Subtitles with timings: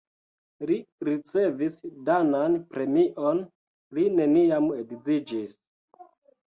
[0.69, 0.77] Li
[1.09, 1.77] ricevis
[2.09, 3.45] danan premion,
[4.01, 5.55] li neniam edziĝis.